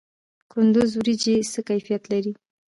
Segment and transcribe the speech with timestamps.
[0.03, 0.03] د
[0.51, 2.31] کندز وریجې څه کیفیت لري؟